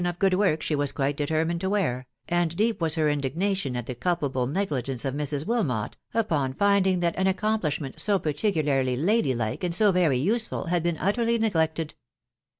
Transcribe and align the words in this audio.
4>f 0.03 0.17
good 0.17 0.33
work 0.33 0.63
she 0.63 0.73
was 0.73 0.91
quite 0.91 1.15
determined 1.15 1.61
to 1.61 1.69
wear, 1.69 2.07
and 2.27 2.55
deep 2.55 2.81
was 2.81 2.95
her 2.95 3.07
indignation 3.07 3.75
at 3.75 3.85
the 3.85 3.93
culpable 3.93 4.47
negligence 4.47 5.05
of 5.05 5.13
Mrs. 5.13 5.45
Wikaot, 5.45 5.93
upon 6.11 6.55
finding 6.55 7.01
that 7.01 7.15
an 7.17 7.27
accomplishment 7.27 7.99
"so 7.99 8.17
particularly 8.17 8.97
lady 8.97 9.35
like, 9.35 9.63
and 9.63 9.75
so 9.75 9.93
vesw 9.93 10.19
useful," 10.19 10.63
had 10.69 10.81
been 10.81 10.97
utterly 10.97 11.37
neglected. 11.37 11.93